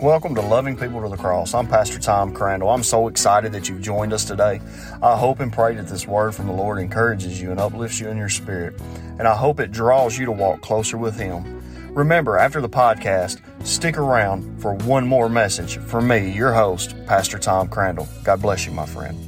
[0.00, 1.54] Welcome to Loving People to the Cross.
[1.54, 2.70] I'm Pastor Tom Crandall.
[2.70, 4.60] I'm so excited that you've joined us today.
[5.02, 8.06] I hope and pray that this word from the Lord encourages you and uplifts you
[8.08, 8.80] in your spirit,
[9.18, 11.60] and I hope it draws you to walk closer with Him.
[11.92, 17.36] Remember, after the podcast, stick around for one more message from me, your host, Pastor
[17.36, 18.06] Tom Crandall.
[18.22, 19.18] God bless you, my friend.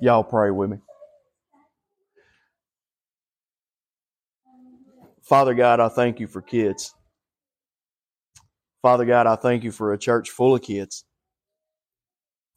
[0.00, 0.78] Y'all pray with me.
[5.26, 6.94] Father God, I thank you for kids.
[8.80, 11.04] Father God, I thank you for a church full of kids.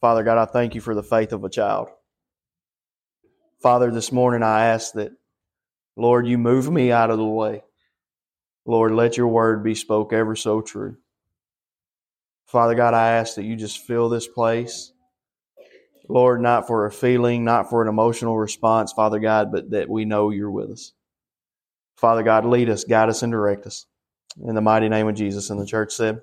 [0.02, 1.88] Father God, I thank you for the faith of a child.
[3.60, 5.12] Father, this morning I ask that,
[5.98, 7.64] Lord, you move me out of the way.
[8.68, 10.98] Lord, let your word be spoke ever so true.
[12.46, 14.92] Father God, I ask that you just fill this place.
[16.08, 20.06] Lord, not for a feeling, not for an emotional response, Father God, but that we
[20.06, 20.94] know you're with us.
[22.00, 23.86] Father God, lead us, guide us, and direct us.
[24.48, 25.50] In the mighty name of Jesus.
[25.50, 26.22] And the church said,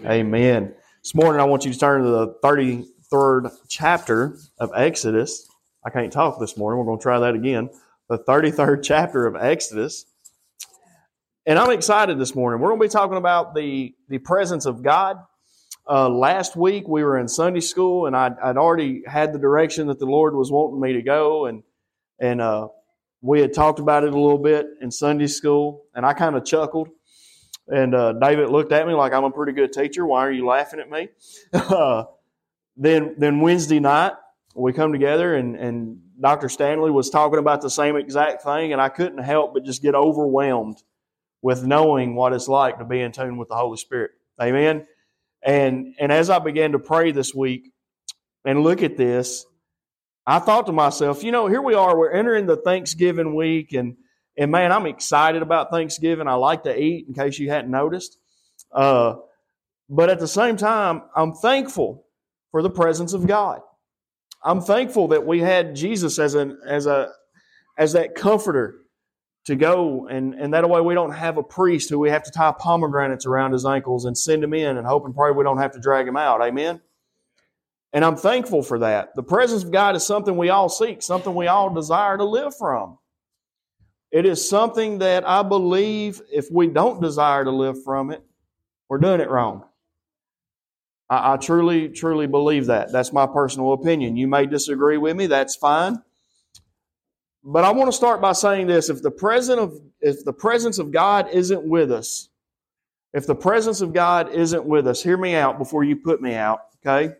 [0.00, 0.10] Amen.
[0.10, 0.74] Amen.
[1.02, 5.48] This morning, I want you to turn to the 33rd chapter of Exodus.
[5.86, 6.78] I can't talk this morning.
[6.78, 7.70] We're going to try that again.
[8.08, 10.06] The 33rd chapter of Exodus.
[11.46, 12.60] And I'm excited this morning.
[12.60, 15.18] We're going to be talking about the, the presence of God.
[15.88, 19.88] Uh, last week, we were in Sunday school, and I'd, I'd, already had the direction
[19.88, 21.44] that the Lord was wanting me to go.
[21.44, 21.62] And,
[22.18, 22.68] and uh,
[23.24, 26.44] we had talked about it a little bit in Sunday school, and I kind of
[26.44, 26.90] chuckled.
[27.66, 30.04] And uh, David looked at me like I'm a pretty good teacher.
[30.04, 31.08] Why are you laughing at me?
[31.54, 32.04] Uh,
[32.76, 34.12] then, then Wednesday night
[34.54, 36.50] we come together, and, and Dr.
[36.50, 39.94] Stanley was talking about the same exact thing, and I couldn't help but just get
[39.94, 40.82] overwhelmed
[41.40, 44.10] with knowing what it's like to be in tune with the Holy Spirit.
[44.40, 44.86] Amen.
[45.42, 47.72] And and as I began to pray this week
[48.44, 49.46] and look at this,
[50.26, 53.96] I thought to myself, you know, here we are, we're entering the Thanksgiving week, and
[54.36, 56.26] and man, I'm excited about Thanksgiving.
[56.26, 58.18] I like to eat, in case you hadn't noticed.
[58.72, 59.16] Uh,
[59.88, 62.06] but at the same time, I'm thankful
[62.50, 63.60] for the presence of God.
[64.42, 67.10] I'm thankful that we had Jesus as an as a
[67.78, 68.76] as that comforter
[69.46, 72.30] to go and, and that way we don't have a priest who we have to
[72.30, 75.58] tie pomegranates around his ankles and send him in and hope and pray we don't
[75.58, 76.40] have to drag him out.
[76.40, 76.80] Amen.
[77.94, 79.14] And I'm thankful for that.
[79.14, 82.52] The presence of God is something we all seek, something we all desire to live
[82.56, 82.98] from.
[84.10, 88.22] It is something that I believe if we don't desire to live from it,
[88.88, 89.64] we're doing it wrong.
[91.08, 92.90] I, I truly, truly believe that.
[92.90, 94.16] That's my personal opinion.
[94.16, 96.02] You may disagree with me, that's fine.
[97.44, 100.78] But I want to start by saying this if the presence of if the presence
[100.78, 102.28] of God isn't with us,
[103.12, 106.34] if the presence of God isn't with us, hear me out before you put me
[106.34, 107.14] out, okay?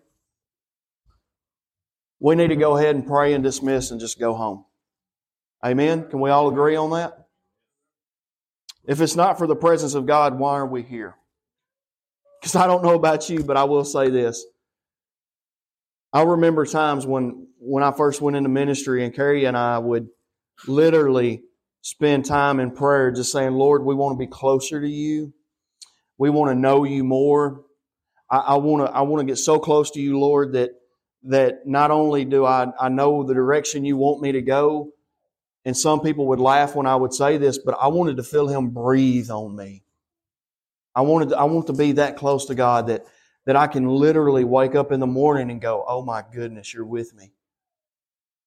[2.25, 4.65] We need to go ahead and pray and dismiss and just go home.
[5.63, 6.09] Amen?
[6.09, 7.27] Can we all agree on that?
[8.87, 11.17] If it's not for the presence of God, why are we here?
[12.41, 14.43] Because I don't know about you, but I will say this.
[16.15, 20.09] I remember times when, when I first went into ministry, and Carrie and I would
[20.67, 21.43] literally
[21.83, 25.35] spend time in prayer just saying, Lord, we want to be closer to you.
[26.17, 27.65] We want to know you more.
[28.31, 30.71] I, I want to I want to get so close to you, Lord, that
[31.25, 34.93] that not only do I, I know the direction you want me to go,
[35.65, 38.49] and some people would laugh when I would say this, but I wanted to feel
[38.49, 39.83] Him breathe on me.
[40.95, 43.05] I wanted to, I want to be that close to God that,
[43.47, 46.85] that I can literally wake up in the morning and go, Oh my goodness, you're
[46.85, 47.33] with me.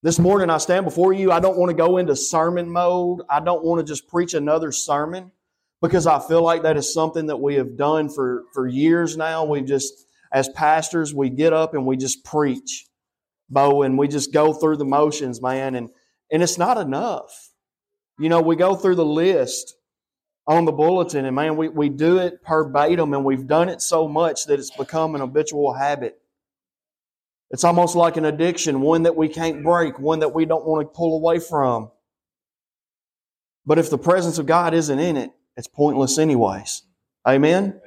[0.03, 1.31] This morning I stand before you.
[1.31, 3.21] I don't want to go into sermon mode.
[3.29, 5.31] I don't want to just preach another sermon
[5.81, 9.43] because I feel like that is something that we have done for, for years now.
[9.43, 12.87] We've just as pastors, we get up and we just preach,
[13.49, 15.89] Bo, and we just go through the motions, man, and,
[16.31, 17.51] and it's not enough.
[18.19, 19.75] You know, we go through the list
[20.47, 24.07] on the bulletin, and man, we, we do it verbatim, and we've done it so
[24.07, 26.19] much that it's become an habitual habit.
[27.49, 30.87] It's almost like an addiction, one that we can't break, one that we don't want
[30.87, 31.91] to pull away from.
[33.65, 36.83] But if the presence of God isn't in it, it's pointless, anyways.
[37.27, 37.79] Amen?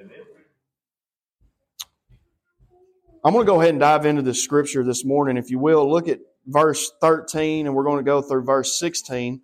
[3.22, 5.90] I'm going to go ahead and dive into the scripture this morning, if you will.
[5.90, 9.42] Look at verse 13, and we're going to go through verse 16.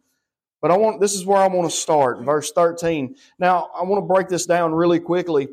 [0.63, 3.17] But I want this is where I want to start, verse 13.
[3.39, 5.49] Now, I want to break this down really quickly.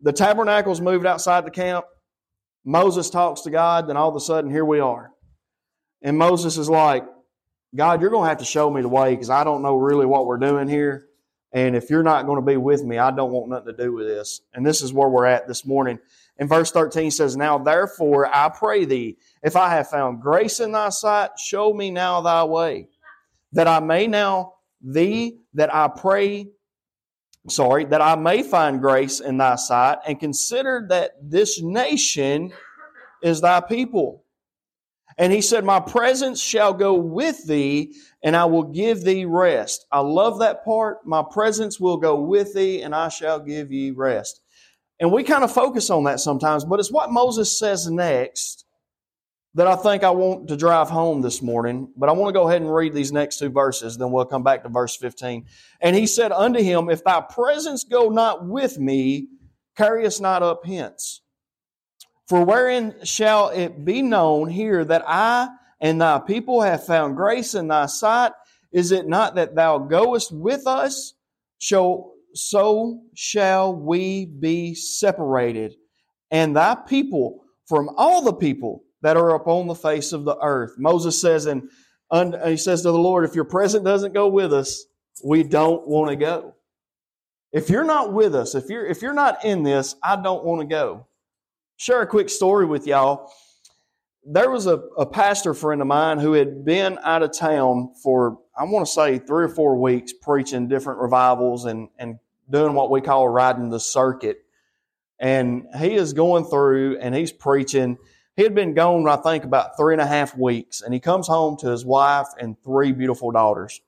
[0.00, 1.84] The tabernacle's moved outside the camp.
[2.64, 5.12] Moses talks to God, then all of a sudden, here we are.
[6.00, 7.04] And Moses is like,
[7.74, 10.06] God, you're going to have to show me the way because I don't know really
[10.06, 11.06] what we're doing here.
[11.52, 13.92] And if you're not going to be with me, I don't want nothing to do
[13.92, 14.40] with this.
[14.54, 15.98] And this is where we're at this morning.
[16.38, 20.72] And verse 13 says, Now therefore I pray thee, if I have found grace in
[20.72, 22.88] thy sight, show me now thy way.
[23.52, 26.48] that I may now thee, that I pray,
[27.48, 32.52] sorry, that I may find grace in thy sight, and consider that this nation
[33.22, 34.24] is thy people.
[35.18, 39.86] And he said, My presence shall go with thee, and I will give thee rest.
[39.90, 41.06] I love that part.
[41.06, 44.42] My presence will go with thee, and I shall give ye rest.
[44.98, 48.64] And we kind of focus on that sometimes, but it's what Moses says next
[49.56, 51.90] that I think I want to drive home this morning.
[51.96, 54.42] But I want to go ahead and read these next two verses, then we'll come
[54.42, 55.46] back to verse 15.
[55.80, 59.28] And he said unto him, If thy presence go not with me,
[59.74, 61.22] carry us not up hence.
[62.28, 65.48] For wherein shall it be known here that I
[65.80, 68.32] and thy people have found grace in thy sight?
[68.72, 71.14] Is it not that thou goest with us?
[71.58, 75.74] So, so shall we be separated,
[76.30, 80.72] and thy people from all the people that are upon the face of the earth.
[80.78, 81.68] Moses says, and
[82.44, 84.84] he says to the Lord, if your presence doesn't go with us,
[85.24, 86.54] we don't want to go.
[87.52, 90.60] If you're not with us, if you're if you're not in this, I don't want
[90.60, 91.06] to go
[91.76, 93.30] share a quick story with y'all.
[94.24, 98.38] There was a, a pastor friend of mine who had been out of town for,
[98.58, 102.18] I want to say, three or four weeks preaching different revivals and, and
[102.50, 104.38] doing what we call riding the circuit.
[105.18, 107.96] And he is going through and he's preaching.
[108.36, 110.82] He had been gone, I think, about three and a half weeks.
[110.82, 113.80] And he comes home to his wife and three beautiful daughters.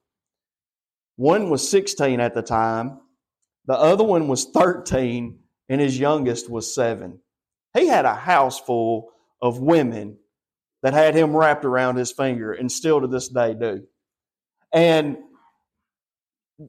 [1.16, 3.00] One was 16 at the time,
[3.66, 7.18] the other one was 13, and his youngest was seven.
[7.74, 9.10] He had a house full
[9.42, 10.16] of women
[10.82, 13.84] that had him wrapped around his finger and still to this day do.
[14.72, 15.18] And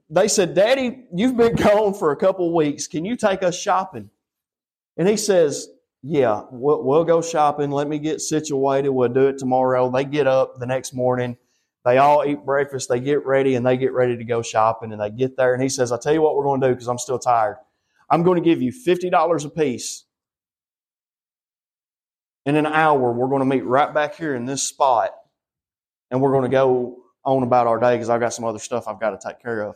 [0.09, 2.87] they said, Daddy, you've been gone for a couple weeks.
[2.87, 4.09] Can you take us shopping?
[4.97, 5.69] And he says,
[6.03, 7.71] Yeah, we'll, we'll, go shopping.
[7.71, 8.89] Let me get situated.
[8.89, 9.89] We'll do it tomorrow.
[9.89, 11.37] They get up the next morning.
[11.85, 12.89] They all eat breakfast.
[12.89, 14.91] They get ready and they get ready to go shopping.
[14.91, 15.53] And they get there.
[15.53, 17.57] And he says, I'll tell you what we're going to do because I'm still tired.
[18.09, 20.03] I'm going to give you $50 a piece
[22.45, 25.11] in an hour, we're going to meet right back here in this spot
[26.09, 28.87] and we're going to go on about our day because I've got some other stuff
[28.87, 29.75] I've got to take care of.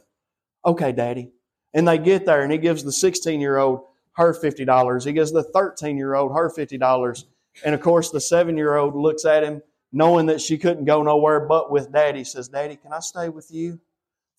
[0.65, 1.31] Okay, Daddy.
[1.73, 3.81] And they get there and he gives the 16 year old
[4.13, 5.05] her $50.
[5.05, 7.23] He gives the 13 year old her $50.
[7.65, 9.61] And of course, the seven year old looks at him
[9.91, 12.23] knowing that she couldn't go nowhere but with Daddy.
[12.23, 13.79] Says, Daddy, can I stay with you?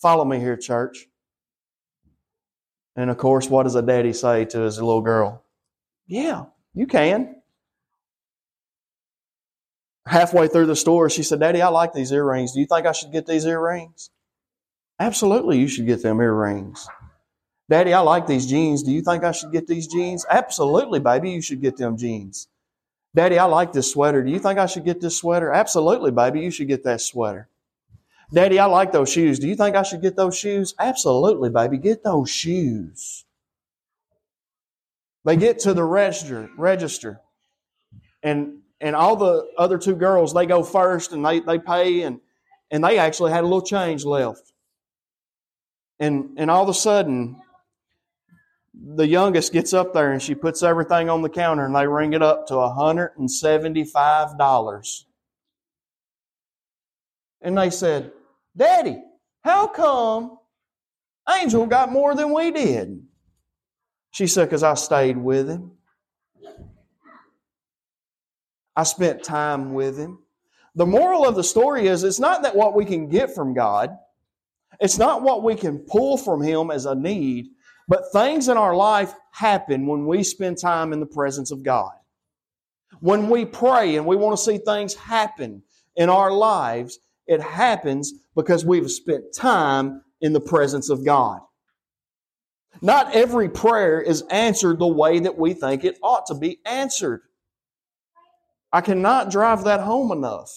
[0.00, 1.06] Follow me here, church.
[2.96, 5.42] And of course, what does a daddy say to his little girl?
[6.06, 7.36] Yeah, you can
[10.06, 12.52] halfway through the store, she said, Daddy, I like these earrings.
[12.52, 14.10] Do you think I should get these earrings?
[15.00, 16.86] Absolutely, you should get them earrings.
[17.68, 18.82] Daddy, I like these jeans.
[18.82, 20.26] Do you think I should get these jeans?
[20.28, 22.48] Absolutely, baby, you should get them jeans.
[23.14, 24.22] Daddy, I like this sweater.
[24.22, 25.52] Do you think I should get this sweater?
[25.52, 27.48] Absolutely, baby, you should get that sweater.
[28.32, 29.38] Daddy, I like those shoes.
[29.38, 30.74] Do you think I should get those shoes?
[30.78, 33.24] Absolutely, baby, get those shoes.
[35.24, 37.20] They get to the register, register,
[38.22, 42.20] and and all the other two girls they go first and they, they pay and
[42.70, 44.52] and they actually had a little change left.
[46.00, 47.40] And and all of a sudden
[48.74, 52.12] the youngest gets up there and she puts everything on the counter and they ring
[52.12, 55.04] it up to $175
[57.40, 58.10] and they said
[58.56, 59.00] daddy
[59.44, 60.38] how come
[61.28, 63.06] angel got more than we did?
[64.10, 65.70] She said because i stayed with him
[68.76, 70.18] I spent time with him.
[70.74, 73.96] The moral of the story is it's not that what we can get from God,
[74.80, 77.46] it's not what we can pull from him as a need,
[77.86, 81.92] but things in our life happen when we spend time in the presence of God.
[83.00, 85.62] When we pray and we want to see things happen
[85.94, 91.40] in our lives, it happens because we've spent time in the presence of God.
[92.80, 97.22] Not every prayer is answered the way that we think it ought to be answered.
[98.74, 100.50] I cannot drive that home enough.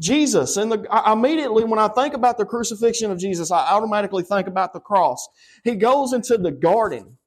[0.00, 4.22] Jesus, and the, I, immediately when I think about the crucifixion of Jesus, I automatically
[4.22, 5.28] think about the cross.
[5.62, 7.18] He goes into the garden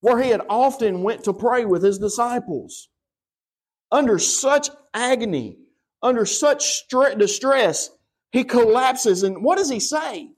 [0.00, 2.88] where he had often went to pray with his disciples.
[3.92, 5.58] Under such agony,
[6.02, 7.90] under such stre- distress,
[8.32, 9.22] he collapses.
[9.22, 10.30] And what does he say?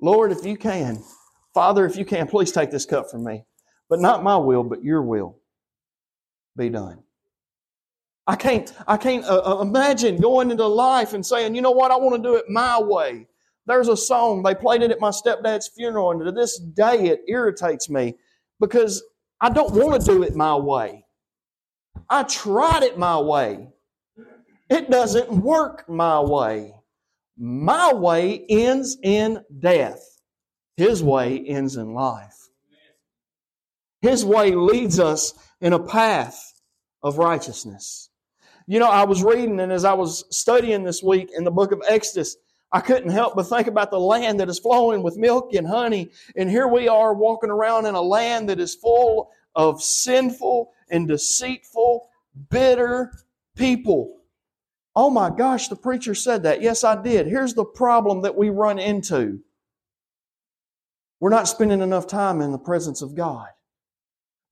[0.00, 1.04] Lord, if you can,
[1.52, 3.44] Father, if you can, please take this cup from me.
[3.90, 5.38] But not my will, but your will
[6.56, 7.02] be done.
[8.26, 11.92] I can't, I can't uh, uh, imagine going into life and saying, you know what,
[11.92, 13.28] I want to do it my way.
[13.66, 17.20] There's a song, they played it at my stepdad's funeral, and to this day it
[17.28, 18.14] irritates me
[18.60, 19.02] because
[19.40, 21.04] I don't want to do it my way.
[22.08, 23.68] I tried it my way.
[24.68, 26.74] It doesn't work my way.
[27.36, 30.02] My way ends in death.
[30.76, 32.45] His way ends in life.
[34.06, 36.52] His way leads us in a path
[37.02, 38.08] of righteousness.
[38.68, 41.72] You know, I was reading, and as I was studying this week in the book
[41.72, 42.36] of Exodus,
[42.70, 46.10] I couldn't help but think about the land that is flowing with milk and honey.
[46.36, 51.08] And here we are walking around in a land that is full of sinful and
[51.08, 52.08] deceitful,
[52.48, 53.12] bitter
[53.56, 54.18] people.
[54.94, 56.62] Oh my gosh, the preacher said that.
[56.62, 57.26] Yes, I did.
[57.26, 59.40] Here's the problem that we run into
[61.18, 63.48] we're not spending enough time in the presence of God.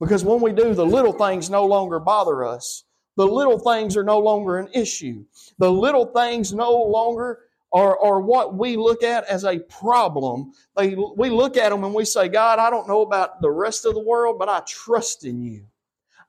[0.05, 2.85] Because when we do, the little things no longer bother us.
[3.17, 5.25] The little things are no longer an issue.
[5.59, 7.41] The little things no longer
[7.73, 10.53] are, are what we look at as a problem.
[10.77, 13.87] They, we look at them and we say, God, I don't know about the rest
[13.87, 15.65] of the world, but I trust in you.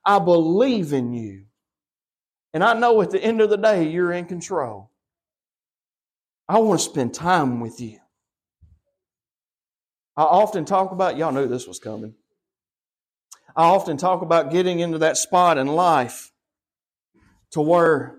[0.06, 1.44] I believe in you.
[2.54, 4.90] And I know at the end of the day, you're in control.
[6.48, 7.98] I want to spend time with you.
[10.16, 12.14] I often talk about, y'all knew this was coming.
[13.56, 16.30] I often talk about getting into that spot in life
[17.52, 18.18] to where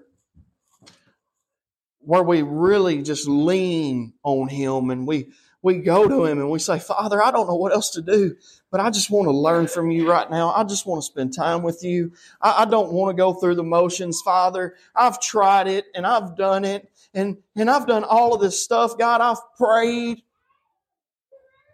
[2.08, 5.28] where we really just lean on Him and we,
[5.62, 8.38] we go to Him and we say, Father, I don't know what else to do,
[8.72, 10.54] but I just want to learn from you right now.
[10.56, 12.14] I just want to spend time with you.
[12.42, 14.76] I, I don't want to go through the motions, Father.
[14.96, 18.98] I've tried it and I've done it and, and I've done all of this stuff.
[18.98, 20.22] God, I've prayed.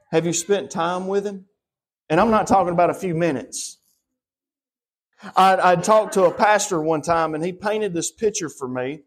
[0.09, 1.45] Have you spent time with Him?
[2.13, 3.79] And I'm not talking about a few minutes.
[5.35, 8.99] I, I talked to a pastor one time and he painted this picture for me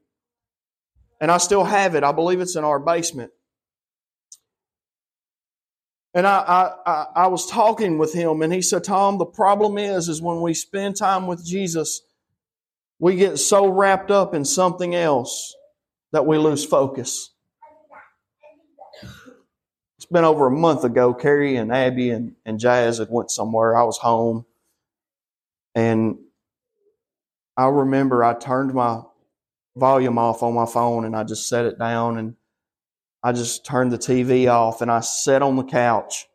[1.21, 2.03] and I still have it.
[2.03, 3.31] I believe it's in our basement.
[6.15, 10.09] And I, I, I was talking with him, and he said, Tom, the problem is,
[10.09, 12.03] is when we spend time with Jesus,
[12.99, 15.55] we get so wrapped up in something else
[16.11, 17.31] that we lose focus.
[19.99, 21.15] It's been over a month ago.
[21.15, 23.76] Carrie and Abby and, and Jazz had went somewhere.
[23.76, 24.45] I was home.
[25.75, 26.19] And
[27.57, 29.03] I remember I turned my
[29.75, 32.35] volume off on my phone and I just set it down and
[33.23, 36.29] I just turned the TV off and I sat on the couch.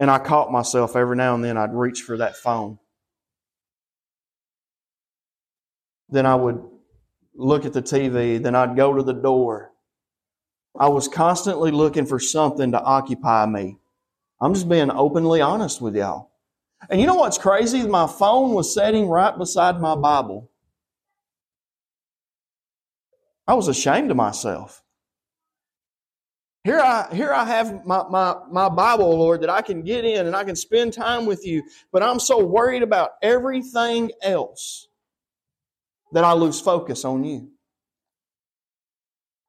[0.00, 2.78] And I caught myself every now and then I'd reach for that phone.
[6.08, 6.62] Then I would
[7.34, 9.71] look at the TV, then I'd go to the door.
[10.78, 13.78] I was constantly looking for something to occupy me.
[14.40, 16.30] I'm just being openly honest with y'all.
[16.90, 17.86] And you know what's crazy?
[17.86, 20.50] My phone was sitting right beside my Bible.
[23.46, 24.82] I was ashamed of myself.
[26.64, 30.26] Here I, here I have my, my, my Bible, Lord, that I can get in
[30.26, 31.62] and I can spend time with you,
[31.92, 34.86] but I'm so worried about everything else
[36.12, 37.51] that I lose focus on you.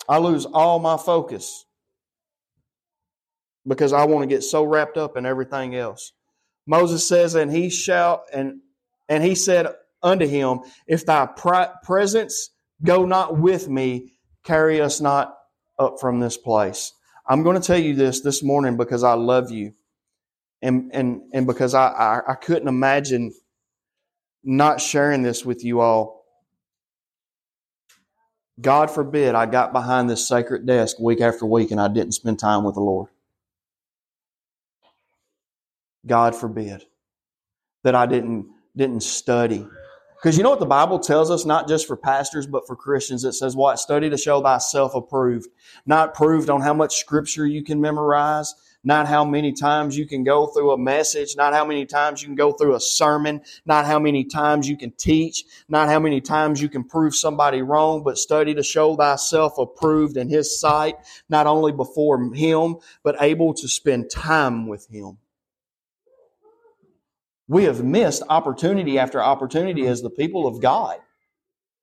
[0.07, 1.65] I lose all my focus
[3.67, 6.12] because I want to get so wrapped up in everything else.
[6.65, 8.60] Moses says, and he shall, and,
[9.10, 9.67] and he said
[10.01, 11.27] unto him, if thy
[11.83, 12.50] presence
[12.83, 15.38] Go not with me, carry us not
[15.79, 16.91] up from this place.
[17.27, 19.74] I'm going to tell you this this morning because I love you.
[20.62, 23.33] And, and, and because I, I, I couldn't imagine
[24.43, 26.23] not sharing this with you all.
[28.62, 32.39] God forbid I got behind this sacred desk week after week and I didn't spend
[32.39, 33.10] time with the Lord.
[36.05, 36.83] God forbid
[37.83, 39.67] that I didn't, didn't study
[40.24, 43.25] because you know what the Bible tells us, not just for pastors, but for Christians?
[43.25, 43.77] It says, What?
[43.77, 45.50] Study to show thyself approved.
[45.86, 50.23] Not proved on how much scripture you can memorize, not how many times you can
[50.23, 53.85] go through a message, not how many times you can go through a sermon, not
[53.85, 58.03] how many times you can teach, not how many times you can prove somebody wrong,
[58.03, 60.95] but study to show thyself approved in His sight,
[61.29, 65.17] not only before Him, but able to spend time with Him.
[67.47, 70.97] We have missed opportunity after opportunity as the people of God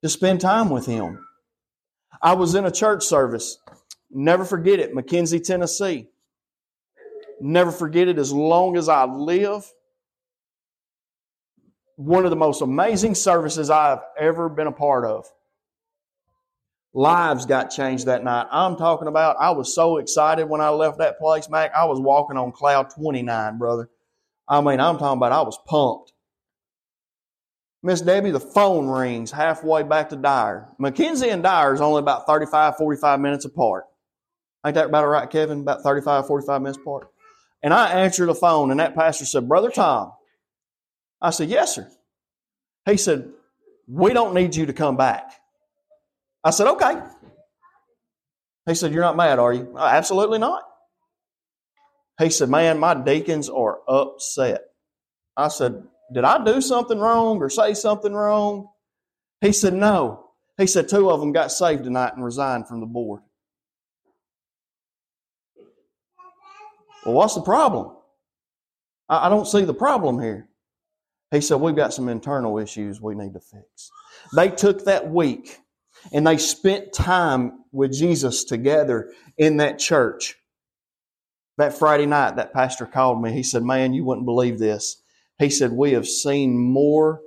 [0.03, 1.25] to spend time with Him.
[2.23, 3.59] I was in a church service.
[4.11, 6.09] Never forget it, McKenzie, Tennessee.
[7.41, 9.65] Never forget it as long as I live.
[11.97, 15.27] One of the most amazing services I've ever been a part of.
[16.93, 18.47] Lives got changed that night.
[18.51, 21.73] I'm talking about, I was so excited when I left that place, Mac.
[21.75, 23.89] I was walking on cloud 29, brother.
[24.49, 26.13] I mean, I'm talking about I was pumped.
[27.83, 30.69] Miss Debbie, the phone rings halfway back to Dyer.
[30.81, 33.85] McKenzie and Dyer is only about 35, 45 minutes apart.
[34.67, 35.61] Ain't that about right, Kevin?
[35.61, 37.09] About 35, 45 minutes apart.
[37.63, 40.13] And I answered the phone, and that pastor said, Brother Tom.
[41.21, 41.91] I said, Yes, sir.
[42.87, 43.31] He said,
[43.87, 45.33] We don't need you to come back.
[46.43, 46.95] I said, Okay.
[48.67, 49.75] He said, You're not mad, are you?
[49.77, 50.63] Uh, absolutely not.
[52.19, 54.63] He said, Man, my deacons are upset.
[55.37, 58.69] I said, Did I do something wrong or say something wrong?
[59.41, 60.31] He said, No.
[60.57, 63.23] He said, Two of them got saved tonight and resigned from the board.
[67.05, 67.97] Well, what's the problem?
[69.09, 70.49] I, don't see the problem here.
[71.31, 73.91] He said, We've got some internal issues we need to fix.
[74.35, 75.59] They took that week
[76.13, 80.37] and they spent time with Jesus together in that church.
[81.59, 83.33] That Friday night, that pastor called me.
[83.33, 85.03] He said, Man, you wouldn't believe this.
[85.39, 87.21] He said, We have seen more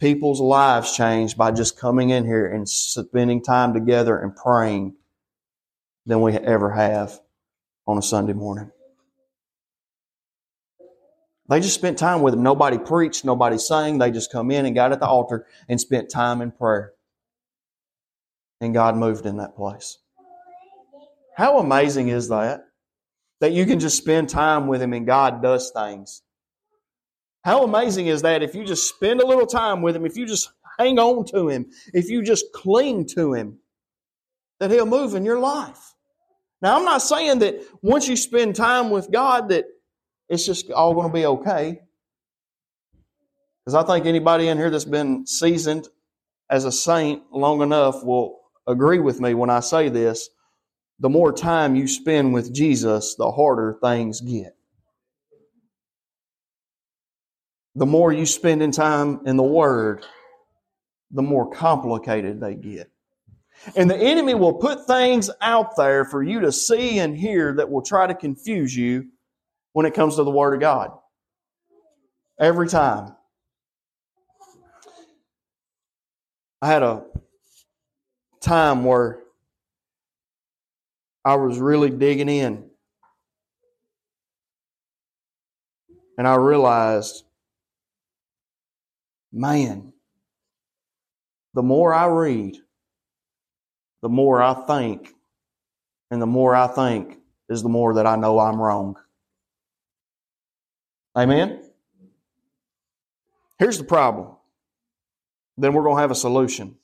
[0.00, 4.94] people's lives change by just coming in here and spending time together and praying
[6.06, 7.18] than we ever have
[7.86, 8.70] on a Sunday morning.
[11.48, 12.42] They just spent time with him.
[12.42, 13.98] Nobody preached, nobody sang.
[13.98, 16.92] They just come in and got at the altar and spent time in prayer.
[18.60, 19.98] And God moved in that place.
[21.36, 22.64] How amazing is that?
[23.40, 26.22] That you can just spend time with Him and God does things.
[27.44, 30.26] How amazing is that if you just spend a little time with Him, if you
[30.26, 33.58] just hang on to Him, if you just cling to Him,
[34.60, 35.94] that He'll move in your life.
[36.60, 39.66] Now, I'm not saying that once you spend time with God that
[40.28, 41.80] it's just all going to be okay.
[43.64, 45.88] Because I think anybody in here that's been seasoned
[46.50, 50.28] as a saint long enough will agree with me when I say this.
[51.00, 54.56] The more time you spend with Jesus, the harder things get.
[57.74, 60.04] The more you spend in time in the Word,
[61.12, 62.90] the more complicated they get.
[63.76, 67.70] And the enemy will put things out there for you to see and hear that
[67.70, 69.06] will try to confuse you
[69.72, 70.92] when it comes to the Word of God.
[72.40, 73.14] Every time.
[76.60, 77.04] I had a
[78.40, 79.20] time where
[81.24, 82.64] I was really digging in.
[86.16, 87.22] And I realized,
[89.32, 89.92] man,
[91.54, 92.56] the more I read,
[94.02, 95.12] the more I think,
[96.10, 98.96] and the more I think is the more that I know I'm wrong.
[101.18, 101.60] Amen?
[103.58, 104.36] Here's the problem.
[105.56, 106.76] Then we're going to have a solution.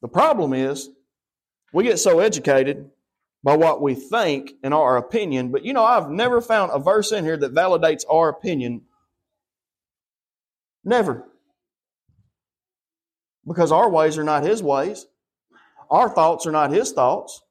[0.00, 0.88] The problem is
[1.74, 2.90] we get so educated
[3.44, 7.12] by what we think and our opinion, but you know, I've never found a verse
[7.12, 8.82] in here that validates our opinion.
[10.82, 11.28] Never.
[13.46, 15.06] Because our ways are not His ways,
[15.90, 17.42] our thoughts are not His thoughts.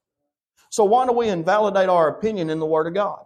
[0.72, 3.26] So why do we invalidate our opinion in the Word of God?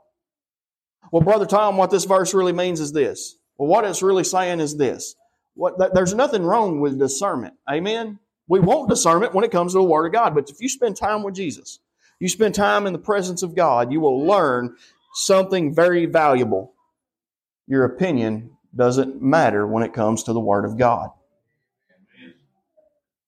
[1.12, 3.36] Well, Brother Tom, what this verse really means is this.
[3.58, 5.16] Well, what it's really saying is this.
[5.56, 7.54] What, there's nothing wrong with discernment.
[7.70, 8.20] Amen?
[8.48, 10.98] We want discernment when it comes to the Word of God, but if you spend
[10.98, 11.80] time with Jesus,
[12.20, 14.76] you spend time in the presence of God, you will learn
[15.14, 16.74] something very valuable.
[17.68, 21.12] Your opinion doesn't matter when it comes to the Word of God.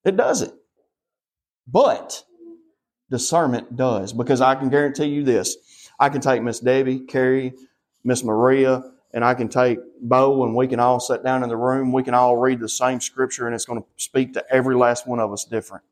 [0.04, 0.52] It doesn't.
[1.66, 2.24] But
[3.10, 5.56] discernment does, because I can guarantee you this
[5.98, 7.54] I can take Miss Debbie, Carrie,
[8.06, 11.56] Miss Maria, and I can take Bo, and we can all sit down in the
[11.56, 11.92] room.
[11.92, 15.08] We can all read the same scripture, and it's going to speak to every last
[15.08, 15.84] one of us different.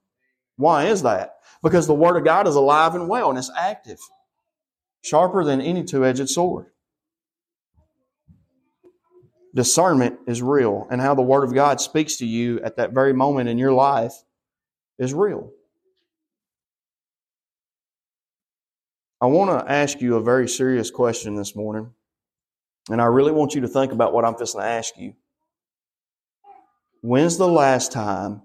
[0.57, 1.39] Why is that?
[1.63, 3.99] Because the Word of God is alive and well, and it's active,
[5.03, 6.67] sharper than any two edged sword.
[9.53, 13.13] Discernment is real, and how the Word of God speaks to you at that very
[13.13, 14.15] moment in your life
[14.99, 15.51] is real.
[19.21, 21.93] I want to ask you a very serious question this morning,
[22.91, 25.15] and I really want you to think about what I'm fixing to ask you.
[27.01, 28.43] When's the last time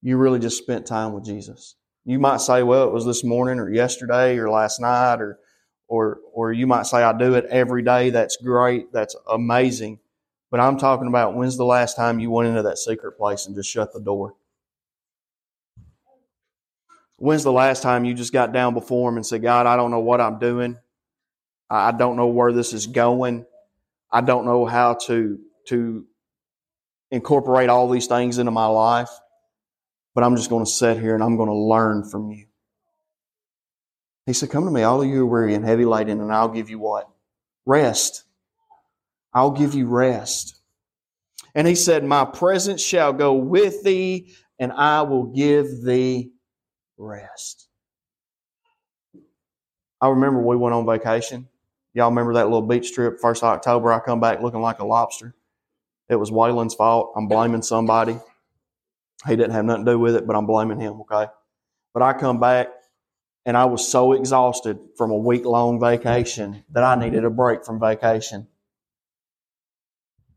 [0.00, 1.76] you really just spent time with Jesus?
[2.04, 5.38] You might say, well, it was this morning or yesterday or last night or
[5.88, 8.10] or or you might say I do it every day.
[8.10, 8.92] That's great.
[8.92, 9.98] That's amazing.
[10.50, 13.54] But I'm talking about when's the last time you went into that secret place and
[13.54, 14.34] just shut the door?
[17.16, 19.90] When's the last time you just got down before Him and said, God, I don't
[19.90, 20.76] know what I'm doing.
[21.72, 23.46] I don't know where this is going.
[24.10, 26.04] I don't know how to, to
[27.10, 29.08] incorporate all these things into my life,
[30.14, 32.46] but I'm just going to sit here and I'm going to learn from you.
[34.26, 36.48] He said, Come to me, all of you are weary and heavy laden, and I'll
[36.48, 37.08] give you what?
[37.64, 38.24] Rest.
[39.32, 40.60] I'll give you rest.
[41.54, 46.32] And he said, My presence shall go with thee, and I will give thee
[46.98, 47.66] rest.
[50.02, 51.48] I remember we went on vacation.
[51.94, 53.92] Y'all remember that little beach trip, first October?
[53.92, 55.34] I come back looking like a lobster.
[56.08, 57.12] It was Waylon's fault.
[57.16, 58.18] I'm blaming somebody.
[59.26, 61.30] He didn't have nothing to do with it, but I'm blaming him, okay?
[61.94, 62.68] But I come back
[63.44, 67.64] and I was so exhausted from a week long vacation that I needed a break
[67.64, 68.48] from vacation.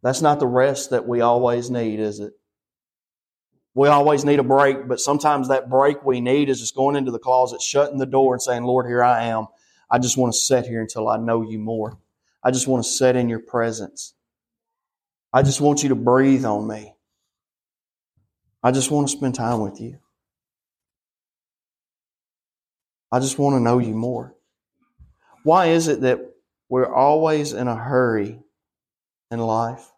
[0.02, 2.34] That's not the rest that we always need, is it?
[3.74, 7.12] We always need a break, but sometimes that break we need is just going into
[7.12, 9.48] the closet, shutting the door, and saying, Lord, here I am.
[9.89, 11.98] I just want to sit here until I know you more.
[12.43, 14.13] I just want to sit in your presence.
[15.34, 16.93] I just want you to breathe on me.
[18.63, 20.00] I just want to spend time with you.
[23.12, 24.36] I just want to know you more.
[25.43, 26.19] Why is it that
[26.69, 28.39] we're always in a hurry
[29.30, 29.91] in life?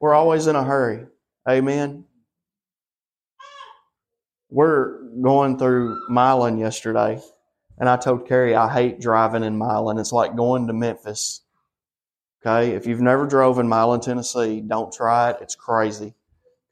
[0.00, 1.06] We're always in a hurry.
[1.48, 2.04] Amen.
[4.50, 7.20] We're going through Milan yesterday,
[7.78, 9.98] and I told Carrie I hate driving in Milan.
[9.98, 11.42] It's like going to Memphis.
[12.44, 15.38] Okay, if you've never drove in Milan, Tennessee, don't try it.
[15.40, 16.14] It's crazy.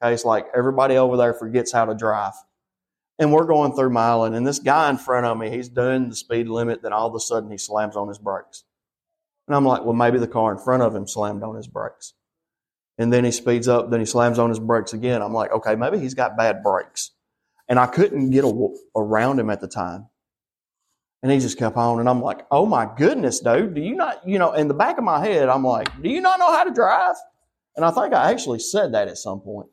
[0.03, 2.35] Okay, it's like everybody over there forgets how to drive.
[3.19, 6.17] And we're going through Milan, and this guy in front of me, he's doing the
[6.17, 8.65] speed limit, then all of a sudden he slams on his brakes.
[9.47, 12.15] And I'm like, well, maybe the car in front of him slammed on his brakes.
[12.99, 15.23] And then he speeds up, then he slams on his brakes again.
[15.23, 17.11] I'm like, okay, maybe he's got bad brakes.
[17.69, 20.09] And I couldn't get a, around him at the time.
[21.25, 22.01] And he just kept on.
[22.01, 24.99] And I'm like, oh my goodness, dude, do you not, you know, in the back
[24.99, 27.15] of my head, I'm like, do you not know how to drive?
[27.77, 29.69] And I think I actually said that at some point.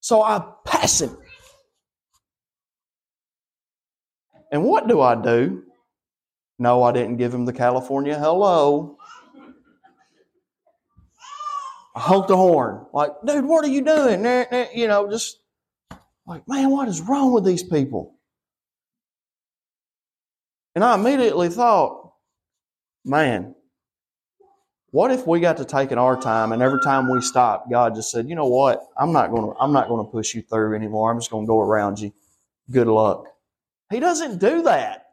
[0.00, 1.16] So I pass him.
[4.50, 5.62] And what do I do?
[6.58, 8.98] No, I didn't give him the California hello.
[11.96, 12.84] I honk the horn.
[12.92, 14.22] Like, dude, what are you doing?
[14.74, 15.38] You know, just
[16.26, 18.18] like, man, what is wrong with these people?
[20.74, 22.12] And I immediately thought,
[23.04, 23.54] man,
[24.90, 28.10] what if we got to taking our time and every time we stopped, God just
[28.10, 28.86] said, you know what?
[28.98, 31.10] I'm not going to, I'm not going to push you through anymore.
[31.10, 32.12] I'm just going to go around you.
[32.70, 33.26] Good luck.
[33.90, 35.06] He doesn't do that.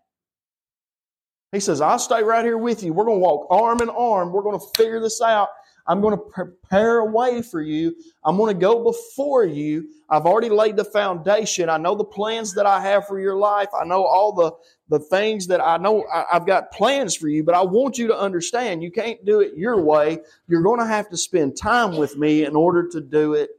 [1.52, 2.94] He says, I'll stay right here with you.
[2.94, 4.32] We're going to walk arm in arm.
[4.32, 5.50] We're going to figure this out.
[5.90, 7.96] I'm going to prepare a way for you.
[8.24, 9.90] I'm going to go before you.
[10.08, 11.68] I've already laid the foundation.
[11.68, 13.70] I know the plans that I have for your life.
[13.78, 14.52] I know all the,
[14.90, 18.06] the things that I know I, I've got plans for you, but I want you
[18.08, 20.20] to understand you can't do it your way.
[20.48, 23.50] You're going to have to spend time with me in order to do it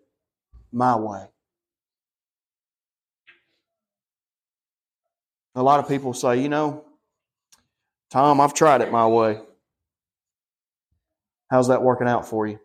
[0.70, 1.24] my way.
[5.56, 6.84] A lot of people say, you know,
[8.08, 9.40] Tom, I've tried it my way.
[11.50, 12.58] How's that working out for you?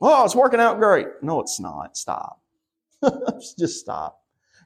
[0.00, 1.06] Oh, it's working out great.
[1.20, 1.96] No, it's not.
[1.96, 2.40] Stop.
[3.58, 4.18] Just stop.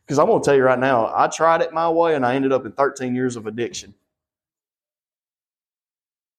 [0.04, 2.34] Because I'm going to tell you right now, I tried it my way and I
[2.34, 3.94] ended up in 13 years of addiction.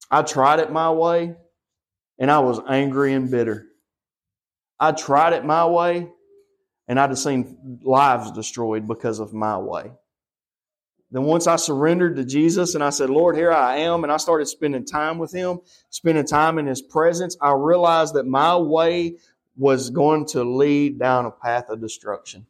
[0.10, 1.36] I tried it my way
[2.20, 3.66] and I was angry and bitter.
[4.80, 6.08] I tried it my way
[6.88, 9.92] and I'd have seen lives destroyed because of my way.
[11.16, 14.18] Then once I surrendered to Jesus and I said, Lord, here I am, and I
[14.18, 19.16] started spending time with Him, spending time in His presence, I realized that my way
[19.56, 22.46] was going to lead down a path of destruction.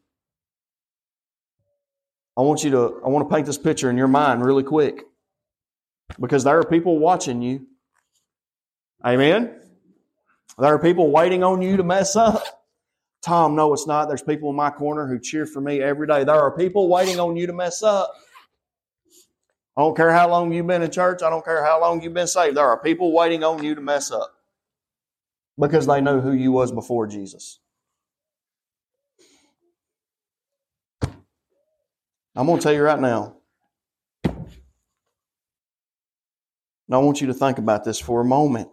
[2.36, 5.04] I want you to, I want to paint this picture in your mind really quick
[6.18, 7.68] because there are people watching you.
[9.04, 9.60] Amen?
[10.58, 12.42] There are people waiting on you to mess up.
[13.22, 14.08] Tom, no, it's not.
[14.08, 16.24] There's people in my corner who cheer for me every day.
[16.24, 18.12] There are people waiting on you to mess up.
[19.76, 21.22] I don't care how long you've been in church.
[21.22, 22.56] I don't care how long you've been saved.
[22.56, 24.32] There are people waiting on you to mess up
[25.58, 27.60] because they know who you was before Jesus.
[32.34, 33.36] I'm going to tell you right now.
[34.24, 38.68] And I want you to think about this for a moment.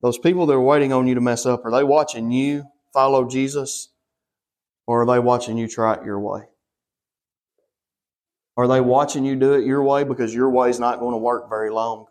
[0.00, 3.28] Those people that are waiting on you to mess up, are they watching you follow
[3.28, 3.90] Jesus
[4.86, 6.44] or are they watching you try it your way?
[8.58, 10.02] Are they watching you do it your way?
[10.02, 12.06] Because your way is not going to work very long.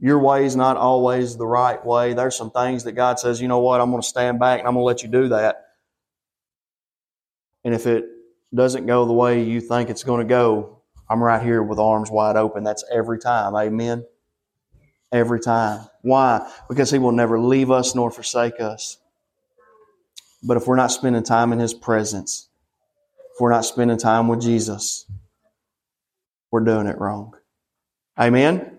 [0.00, 2.12] Your way is not always the right way.
[2.12, 4.66] There's some things that God says, you know what, I'm going to stand back and
[4.66, 5.64] I'm going to let you do that.
[7.62, 8.04] And if it
[8.52, 12.10] doesn't go the way you think it's going to go, I'm right here with arms
[12.10, 12.64] wide open.
[12.64, 13.54] That's every time.
[13.54, 14.04] Amen.
[15.12, 15.86] Every time.
[16.02, 16.50] Why?
[16.68, 18.98] Because He will never leave us nor forsake us.
[20.42, 22.48] But if we're not spending time in His presence,
[23.34, 25.06] if we're not spending time with Jesus,
[26.52, 27.34] we're doing it wrong.
[28.16, 28.78] Amen?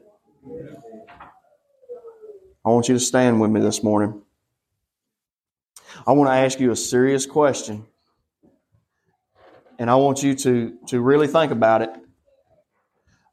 [2.66, 4.22] I want you to stand with me this morning.
[6.08, 7.86] I want to ask you a serious question.
[9.78, 11.90] And I want you to, to really think about it.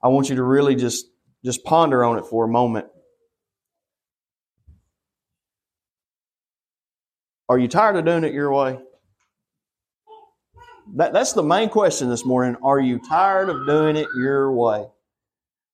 [0.03, 1.07] I want you to really just,
[1.45, 2.89] just ponder on it for a moment.
[7.49, 8.81] Are you tired of doing it your way?
[10.97, 12.57] That, that's the main question this morning.
[12.63, 14.87] Are you tired of doing it your way?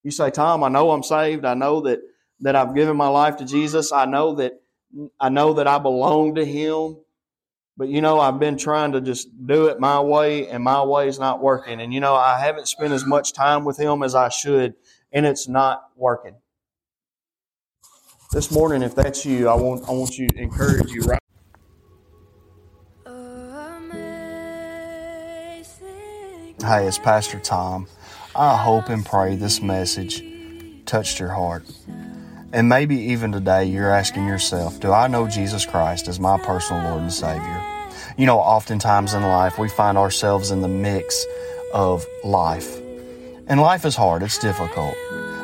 [0.03, 1.45] You say, Tom, I know I'm saved.
[1.45, 2.01] I know that,
[2.41, 3.93] that I've given my life to Jesus.
[3.93, 4.61] I know that
[5.21, 6.97] I know that I belong to Him.
[7.77, 11.07] But you know, I've been trying to just do it my way, and my way
[11.07, 11.81] is not working.
[11.81, 14.75] And you know, I haven't spent as much time with Him as I should,
[15.13, 16.35] and it's not working.
[18.33, 21.18] This morning, if that's you, I want I want you to encourage you right.
[26.69, 27.87] Hey, it's Pastor Tom.
[28.37, 30.23] I hope and pray this message
[30.85, 31.65] touched your heart.
[32.53, 36.91] And maybe even today you're asking yourself, do I know Jesus Christ as my personal
[36.91, 37.65] Lord and Savior?
[38.19, 41.25] You know, oftentimes in life we find ourselves in the mix
[41.73, 42.77] of life.
[43.47, 44.95] And life is hard, it's difficult.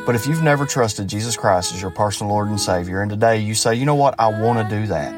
[0.05, 3.39] But if you've never trusted Jesus Christ as your personal Lord and Savior, and today
[3.39, 5.15] you say, you know what, I want to do that.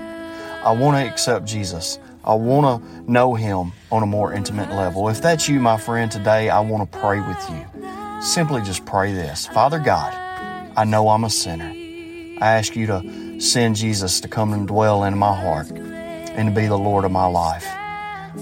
[0.64, 1.99] I want to accept Jesus.
[2.26, 5.08] I want to know Him on a more intimate level.
[5.08, 8.20] If that's you, my friend, today I want to pray with you.
[8.20, 10.12] Simply just pray this Father God,
[10.76, 11.72] I know I'm a sinner.
[12.42, 16.60] I ask you to send Jesus to come and dwell in my heart and to
[16.60, 17.66] be the Lord of my life.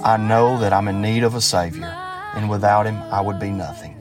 [0.03, 1.95] I know that I'm in need of a Savior,
[2.35, 3.97] and without Him, I would be nothing.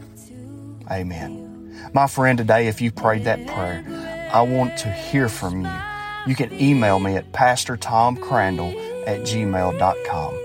[0.90, 1.92] Amen.
[1.94, 3.84] My friend, today, if you prayed that prayer,
[4.32, 5.72] I want to hear from you.
[6.26, 10.40] You can email me at PastorTomCrandall at gmail.com.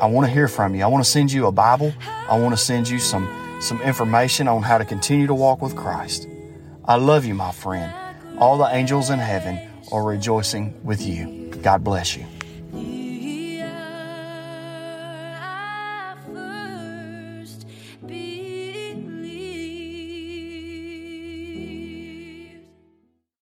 [0.00, 0.82] I want to hear from you.
[0.82, 1.92] I want to send you a Bible.
[2.28, 3.28] I want to send you some,
[3.60, 6.26] some information on how to continue to walk with Christ.
[6.86, 7.92] I love you, my friend.
[8.38, 9.60] All the angels in heaven
[9.92, 11.50] are rejoicing with you.
[11.62, 12.24] God bless you.